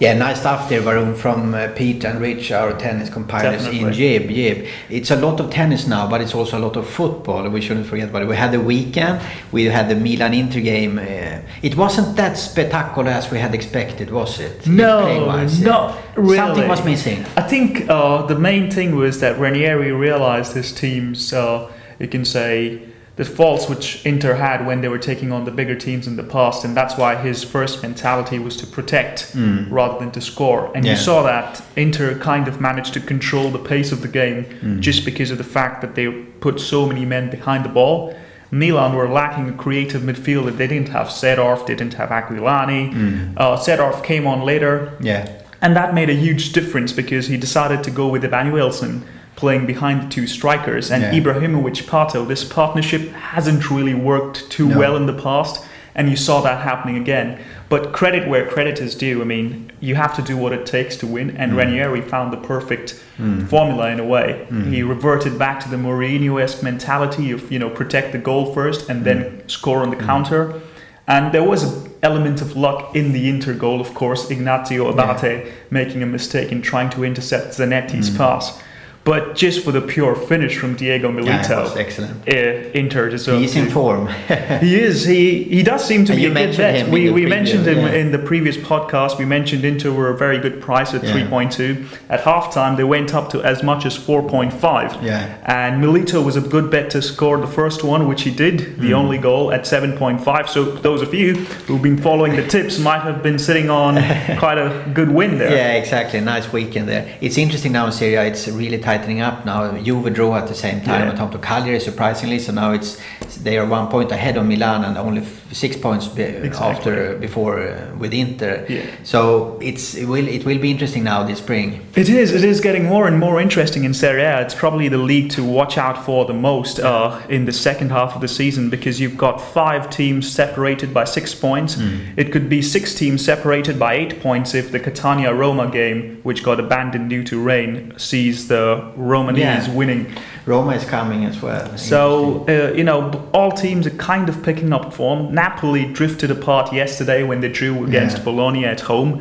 Yeah, 0.00 0.14
nice 0.14 0.40
stuff 0.40 0.70
there, 0.70 0.80
Varun, 0.80 1.14
from 1.14 1.52
uh, 1.52 1.68
Pete 1.76 2.04
and 2.04 2.22
Rich, 2.22 2.52
our 2.52 2.72
tennis 2.72 3.10
compilers 3.10 3.64
Definitely. 3.64 3.80
in 3.80 3.92
Gib. 3.92 4.28
Gib. 4.30 4.66
It's 4.88 5.10
a 5.10 5.16
lot 5.16 5.38
of 5.40 5.50
tennis 5.50 5.86
now, 5.86 6.08
but 6.08 6.22
it's 6.22 6.34
also 6.34 6.56
a 6.56 6.62
lot 6.66 6.76
of 6.76 6.88
football. 6.88 7.46
We 7.50 7.60
shouldn't 7.60 7.86
forget 7.86 8.08
about 8.08 8.22
it. 8.22 8.28
We 8.28 8.34
had 8.36 8.50
the 8.50 8.60
weekend. 8.60 9.20
We 9.52 9.66
had 9.66 9.90
the 9.90 9.94
Milan 9.96 10.32
Inter 10.32 10.60
game. 10.60 10.98
Uh, 10.98 11.42
it 11.60 11.76
wasn't 11.76 12.16
that 12.16 12.38
spectacular 12.38 13.10
as 13.10 13.30
we 13.30 13.38
had 13.38 13.54
expected, 13.54 14.10
was 14.10 14.40
it? 14.40 14.66
No, 14.66 15.36
not 15.60 15.98
really. 16.16 16.36
Something 16.36 16.66
was 16.66 16.82
missing. 16.82 17.22
I 17.36 17.42
think 17.42 17.86
uh, 17.90 18.22
the 18.24 18.38
main 18.38 18.70
thing 18.70 18.96
was 18.96 19.20
that 19.20 19.38
Ranieri 19.38 19.92
realized 19.92 20.54
his 20.54 20.72
teams. 20.72 21.30
Uh, 21.30 21.70
you 21.98 22.08
can 22.08 22.24
say 22.24 22.80
the 23.16 23.24
faults 23.24 23.68
which 23.68 24.04
Inter 24.06 24.34
had 24.34 24.66
when 24.66 24.80
they 24.80 24.88
were 24.88 24.98
taking 24.98 25.32
on 25.32 25.44
the 25.44 25.50
bigger 25.50 25.74
teams 25.74 26.06
in 26.06 26.16
the 26.16 26.22
past, 26.22 26.64
and 26.64 26.76
that's 26.76 26.96
why 26.96 27.16
his 27.16 27.44
first 27.44 27.82
mentality 27.82 28.38
was 28.38 28.56
to 28.56 28.66
protect 28.66 29.32
mm. 29.32 29.70
rather 29.70 29.98
than 29.98 30.10
to 30.12 30.20
score. 30.20 30.70
And 30.74 30.84
yeah. 30.84 30.92
you 30.92 30.96
saw 30.96 31.22
that 31.24 31.62
Inter 31.76 32.18
kind 32.18 32.48
of 32.48 32.60
managed 32.60 32.94
to 32.94 33.00
control 33.00 33.50
the 33.50 33.58
pace 33.58 33.92
of 33.92 34.00
the 34.00 34.08
game 34.08 34.44
mm. 34.44 34.80
just 34.80 35.04
because 35.04 35.30
of 35.30 35.38
the 35.38 35.44
fact 35.44 35.80
that 35.82 35.94
they 35.96 36.10
put 36.10 36.60
so 36.60 36.86
many 36.86 37.04
men 37.04 37.30
behind 37.30 37.64
the 37.64 37.68
ball. 37.68 38.14
Milan 38.52 38.94
were 38.94 39.08
lacking 39.08 39.48
a 39.48 39.52
creative 39.52 40.02
midfielder. 40.02 40.56
They 40.56 40.66
didn't 40.66 40.88
have 40.88 41.08
Seedorf, 41.08 41.66
they 41.66 41.74
didn't 41.74 41.94
have 41.94 42.08
Aquilani. 42.08 42.92
Mm. 42.92 43.34
Uh, 43.36 43.56
Seedorf 43.56 44.02
came 44.02 44.26
on 44.26 44.42
later. 44.42 44.96
Yeah. 45.00 45.40
And 45.60 45.76
that 45.76 45.94
made 45.94 46.08
a 46.08 46.14
huge 46.14 46.52
difference 46.52 46.92
because 46.92 47.26
he 47.26 47.36
decided 47.36 47.84
to 47.84 47.90
go 47.90 48.08
with 48.08 48.24
Emanuelson 48.24 49.04
playing 49.40 49.66
behind 49.66 50.02
the 50.02 50.08
two 50.08 50.26
strikers. 50.26 50.90
And 50.90 51.02
yeah. 51.02 51.18
Ibrahimovic 51.18 51.84
Pato, 51.84 52.28
this 52.28 52.44
partnership 52.44 53.10
hasn't 53.12 53.70
really 53.70 53.94
worked 53.94 54.50
too 54.50 54.68
no. 54.68 54.78
well 54.78 54.96
in 54.96 55.06
the 55.06 55.18
past. 55.28 55.64
And 55.94 56.08
you 56.08 56.16
saw 56.16 56.40
that 56.42 56.62
happening 56.62 56.96
again. 56.96 57.42
But 57.68 57.92
credit 57.92 58.28
where 58.28 58.46
credit 58.46 58.78
is 58.80 58.94
due. 58.94 59.20
I 59.22 59.24
mean, 59.24 59.72
you 59.80 59.94
have 59.96 60.14
to 60.16 60.22
do 60.22 60.36
what 60.36 60.52
it 60.52 60.64
takes 60.66 60.96
to 60.96 61.06
win. 61.06 61.36
And 61.36 61.52
mm. 61.52 61.56
Ranieri 61.56 62.02
found 62.02 62.32
the 62.32 62.36
perfect 62.36 63.02
mm. 63.18 63.48
formula 63.48 63.90
in 63.90 63.98
a 63.98 64.04
way. 64.04 64.46
Mm. 64.50 64.72
He 64.72 64.82
reverted 64.82 65.38
back 65.38 65.58
to 65.60 65.68
the 65.68 65.76
Mourinho-esque 65.76 66.62
mentality 66.62 67.32
of, 67.32 67.50
you 67.50 67.58
know, 67.58 67.70
protect 67.70 68.12
the 68.12 68.18
goal 68.18 68.54
first 68.54 68.88
and 68.90 69.04
then 69.04 69.18
mm. 69.24 69.50
score 69.50 69.82
on 69.82 69.90
the 69.90 69.96
mm. 69.96 70.06
counter. 70.06 70.60
And 71.06 71.32
there 71.34 71.42
was 71.52 71.62
an 71.64 71.92
element 72.02 72.40
of 72.40 72.56
luck 72.56 72.94
in 72.94 73.12
the 73.12 73.28
Inter 73.28 73.54
goal, 73.54 73.80
of 73.80 73.94
course. 73.94 74.30
Ignazio 74.30 74.88
Abate 74.92 75.44
yeah. 75.44 75.52
making 75.70 76.02
a 76.02 76.06
mistake 76.06 76.52
in 76.52 76.62
trying 76.62 76.90
to 76.90 77.02
intercept 77.02 77.46
Zanetti's 77.58 78.10
mm. 78.10 78.16
pass. 78.16 78.62
But 79.02 79.34
just 79.34 79.64
for 79.64 79.72
the 79.72 79.80
pure 79.80 80.14
finish 80.14 80.58
from 80.58 80.76
Diego 80.76 81.10
Milito, 81.10 81.74
yeah, 81.74 81.80
excellent. 81.80 82.28
Uh, 82.28 82.70
Inter 82.78 83.08
deserves. 83.08 83.40
He's 83.40 83.56
in 83.56 83.70
form. 83.70 84.08
he 84.60 84.78
is. 84.78 85.06
He 85.06 85.44
he 85.44 85.62
does 85.62 85.84
seem 85.84 86.04
to 86.04 86.12
and 86.12 86.20
be 86.20 86.26
a 86.26 86.34
good 86.34 86.56
bet. 86.56 86.88
We, 86.88 87.10
we 87.10 87.24
mentioned 87.24 87.66
him 87.66 87.78
yeah. 87.78 87.92
in 87.92 88.12
the 88.12 88.18
previous 88.18 88.58
podcast. 88.58 89.18
We 89.18 89.24
mentioned 89.24 89.64
Inter 89.64 89.90
were 89.92 90.10
a 90.10 90.16
very 90.16 90.38
good 90.38 90.60
price 90.60 90.92
at 90.92 91.02
yeah. 91.02 91.14
3.2. 91.14 91.98
At 92.10 92.20
halftime, 92.20 92.76
they 92.76 92.84
went 92.84 93.14
up 93.14 93.30
to 93.30 93.42
as 93.42 93.62
much 93.62 93.86
as 93.86 93.96
4.5. 93.96 95.02
Yeah. 95.02 95.38
And 95.44 95.82
Milito 95.82 96.22
was 96.22 96.36
a 96.36 96.42
good 96.42 96.70
bet 96.70 96.90
to 96.90 97.00
score 97.00 97.38
the 97.38 97.46
first 97.46 97.82
one, 97.82 98.06
which 98.06 98.22
he 98.22 98.30
did, 98.30 98.78
the 98.78 98.90
mm. 98.90 98.92
only 98.92 99.16
goal 99.16 99.50
at 99.50 99.62
7.5. 99.62 100.48
So 100.48 100.64
those 100.64 101.00
of 101.00 101.14
you 101.14 101.36
who've 101.36 101.82
been 101.82 101.98
following 101.98 102.36
the 102.36 102.46
tips 102.46 102.78
might 102.78 103.00
have 103.00 103.22
been 103.22 103.38
sitting 103.38 103.70
on 103.70 103.94
quite 104.38 104.58
a 104.58 104.90
good 104.92 105.10
win 105.10 105.38
there. 105.38 105.50
Yeah, 105.50 105.72
exactly. 105.72 106.20
Nice 106.20 106.52
weekend 106.52 106.88
there. 106.88 107.16
It's 107.22 107.38
interesting 107.38 107.72
now 107.72 107.86
in 107.86 107.92
Serie 107.92 108.16
A. 108.16 108.24
It's 108.24 108.46
really 108.46 108.78
tightening 109.00 109.20
up 109.20 109.44
now. 109.44 109.76
Juve 109.78 110.12
draw 110.12 110.36
at 110.36 110.46
the 110.48 110.54
same 110.54 110.80
time 110.82 111.02
yeah. 111.02 111.10
on 111.10 111.16
top 111.16 111.34
of 111.34 111.40
Cagliari, 111.40 111.80
surprisingly. 111.80 112.38
So 112.38 112.52
now 112.52 112.72
it's 112.72 112.98
they 113.42 113.58
are 113.58 113.66
one 113.66 113.88
point 113.88 114.12
ahead 114.12 114.36
of 114.36 114.46
Milan 114.46 114.84
and 114.84 114.98
only 114.98 115.22
six 115.52 115.76
points 115.76 116.08
be, 116.08 116.22
exactly. 116.22 116.66
after 116.66 117.18
before 117.18 117.60
uh, 117.60 117.94
with 117.98 118.12
Inter. 118.12 118.64
Yeah. 118.68 118.86
So 119.02 119.58
it's 119.60 119.94
it 119.94 120.06
will 120.06 120.26
it 120.26 120.44
will 120.44 120.58
be 120.58 120.70
interesting 120.70 121.04
now 121.04 121.22
this 121.22 121.38
spring. 121.38 121.86
It 121.94 122.08
is. 122.08 122.32
It 122.32 122.44
is 122.44 122.60
getting 122.60 122.84
more 122.84 123.06
and 123.06 123.18
more 123.18 123.40
interesting 123.40 123.84
in 123.84 123.94
Serie 123.94 124.22
A. 124.22 124.40
It's 124.40 124.54
probably 124.54 124.88
the 124.88 124.98
league 124.98 125.30
to 125.32 125.44
watch 125.44 125.78
out 125.78 126.04
for 126.04 126.24
the 126.24 126.34
most 126.34 126.78
uh, 126.78 127.20
in 127.28 127.44
the 127.44 127.52
second 127.52 127.90
half 127.90 128.14
of 128.14 128.20
the 128.20 128.28
season 128.28 128.70
because 128.70 129.00
you've 129.00 129.16
got 129.16 129.40
five 129.40 129.90
teams 129.90 130.30
separated 130.30 130.94
by 130.94 131.04
six 131.04 131.34
points. 131.34 131.76
Mm. 131.76 132.14
It 132.16 132.32
could 132.32 132.48
be 132.48 132.62
six 132.62 132.94
teams 132.94 133.24
separated 133.24 133.78
by 133.78 133.94
eight 133.94 134.20
points 134.20 134.54
if 134.54 134.70
the 134.70 134.80
Catania 134.80 135.34
Roma 135.34 135.70
game, 135.70 136.20
which 136.22 136.42
got 136.42 136.60
abandoned 136.60 137.10
due 137.10 137.24
to 137.24 137.42
rain, 137.42 137.92
sees 137.98 138.48
the 138.48 138.92
Romanese 138.96 139.66
yeah. 139.66 139.74
winning. 139.74 140.14
Roma 140.50 140.72
is 140.72 140.84
coming 140.84 141.24
as 141.24 141.40
well. 141.40 141.78
So 141.78 142.44
uh, 142.48 142.72
you 142.74 142.84
know 142.84 143.00
all 143.32 143.52
teams 143.52 143.86
are 143.86 143.96
kind 144.12 144.28
of 144.28 144.42
picking 144.42 144.72
up 144.72 144.92
form. 144.92 145.32
Napoli 145.32 145.84
drifted 145.92 146.30
apart 146.30 146.72
yesterday 146.72 147.22
when 147.22 147.40
they 147.40 147.50
drew 147.60 147.84
against 147.84 148.18
yeah. 148.18 148.24
Bologna 148.24 148.64
at 148.64 148.80
home, 148.80 149.12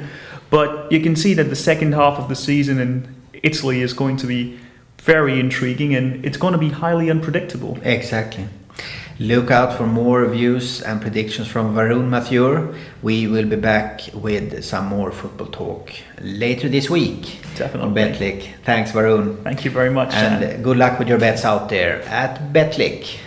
but 0.49 0.91
you 0.91 0.99
can 0.99 1.15
see 1.15 1.33
that 1.35 1.49
the 1.49 1.55
second 1.55 1.93
half 1.93 2.17
of 2.17 2.29
the 2.29 2.35
season 2.35 2.79
in 2.79 2.91
Italy 3.43 3.81
is 3.81 3.93
going 3.93 4.17
to 4.17 4.27
be 4.27 4.59
very 4.97 5.39
intriguing 5.39 5.95
and 5.95 6.25
it's 6.25 6.37
going 6.37 6.53
to 6.53 6.59
be 6.59 6.69
highly 6.69 7.09
unpredictable. 7.09 7.77
Exactly. 7.83 8.47
Look 9.19 9.51
out 9.51 9.77
for 9.77 9.85
more 9.85 10.25
views 10.27 10.81
and 10.81 11.01
predictions 11.01 11.49
from 11.49 11.75
Varun 11.75 12.07
Mathur. 12.07 12.73
We 13.01 13.27
will 13.27 13.45
be 13.45 13.57
back 13.57 14.09
with 14.13 14.63
some 14.63 14.85
more 14.85 15.11
football 15.11 15.47
talk 15.47 15.91
later 16.21 16.69
this 16.69 16.89
week. 16.89 17.41
Definitely. 17.57 17.81
On 17.81 17.93
Betclic. 17.93 18.47
Thanks, 18.63 18.93
Varun. 18.93 19.43
Thank 19.43 19.65
you 19.65 19.71
very 19.71 19.89
much. 19.89 20.13
And 20.13 20.63
good 20.63 20.77
luck 20.77 20.99
with 20.99 21.09
your 21.09 21.19
bets 21.19 21.43
out 21.43 21.67
there 21.67 22.01
at 22.03 22.53
Betclic. 22.53 23.17